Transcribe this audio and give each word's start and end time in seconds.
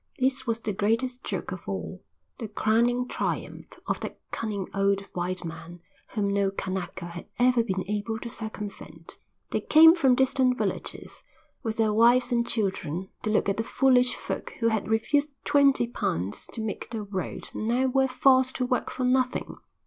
This 0.17 0.47
was 0.47 0.59
the 0.61 0.73
greatest 0.73 1.23
joke 1.23 1.51
of 1.51 1.61
all, 1.67 2.03
the 2.39 2.47
crowning 2.47 3.07
triumph 3.07 3.69
of 3.85 3.99
that 3.99 4.19
cunning 4.31 4.67
old 4.73 5.01
white 5.13 5.45
man 5.45 5.79
whom 6.07 6.27
no 6.33 6.49
Kanaka 6.49 7.05
had 7.05 7.27
ever 7.37 7.63
been 7.63 7.87
able 7.87 8.17
to 8.21 8.27
circumvent; 8.27 8.95
and 9.19 9.19
they 9.51 9.59
came 9.61 9.93
from 9.93 10.15
distant 10.15 10.57
villages, 10.57 11.21
with 11.61 11.77
their 11.77 11.93
wives 11.93 12.31
and 12.31 12.47
children, 12.47 13.09
to 13.21 13.29
look 13.29 13.47
at 13.47 13.57
the 13.57 13.63
foolish 13.63 14.15
folk 14.15 14.53
who 14.59 14.69
had 14.69 14.87
refused 14.89 15.35
twenty 15.45 15.85
pounds 15.85 16.47
to 16.47 16.61
make 16.61 16.89
the 16.89 17.03
road 17.03 17.51
and 17.53 17.67
now 17.67 17.85
were 17.85 18.07
forced 18.07 18.55
to 18.55 18.65
work 18.65 18.89
for 18.89 19.03
nothing. 19.03 19.57